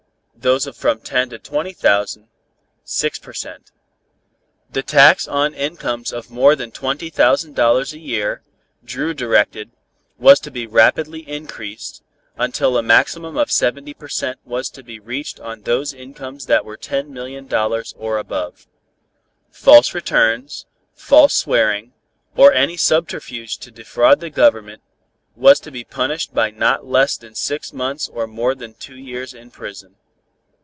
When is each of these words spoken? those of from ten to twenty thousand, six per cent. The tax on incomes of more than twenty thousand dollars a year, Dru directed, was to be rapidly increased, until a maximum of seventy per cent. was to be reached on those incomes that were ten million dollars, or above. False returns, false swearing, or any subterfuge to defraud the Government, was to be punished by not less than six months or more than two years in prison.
those 0.33 0.65
of 0.65 0.75
from 0.75 0.99
ten 0.99 1.29
to 1.29 1.37
twenty 1.37 1.71
thousand, 1.71 2.27
six 2.83 3.19
per 3.19 3.31
cent. 3.31 3.69
The 4.71 4.81
tax 4.81 5.27
on 5.27 5.53
incomes 5.53 6.11
of 6.11 6.31
more 6.31 6.55
than 6.55 6.71
twenty 6.71 7.11
thousand 7.11 7.55
dollars 7.55 7.93
a 7.93 7.99
year, 7.99 8.41
Dru 8.83 9.13
directed, 9.13 9.69
was 10.17 10.39
to 10.39 10.49
be 10.49 10.65
rapidly 10.65 11.19
increased, 11.29 12.01
until 12.39 12.75
a 12.75 12.81
maximum 12.81 13.37
of 13.37 13.51
seventy 13.51 13.93
per 13.93 14.07
cent. 14.07 14.39
was 14.43 14.71
to 14.71 14.81
be 14.81 14.99
reached 14.99 15.39
on 15.39 15.61
those 15.61 15.93
incomes 15.93 16.47
that 16.47 16.65
were 16.65 16.75
ten 16.77 17.13
million 17.13 17.45
dollars, 17.45 17.93
or 17.95 18.17
above. 18.17 18.65
False 19.51 19.93
returns, 19.93 20.65
false 20.95 21.35
swearing, 21.35 21.93
or 22.35 22.51
any 22.51 22.77
subterfuge 22.77 23.59
to 23.59 23.69
defraud 23.69 24.19
the 24.21 24.31
Government, 24.31 24.81
was 25.35 25.59
to 25.59 25.69
be 25.69 25.83
punished 25.83 26.33
by 26.33 26.49
not 26.49 26.83
less 26.83 27.15
than 27.15 27.35
six 27.35 27.71
months 27.71 28.09
or 28.09 28.25
more 28.25 28.55
than 28.55 28.73
two 28.73 28.97
years 28.97 29.35
in 29.35 29.51
prison. 29.51 29.97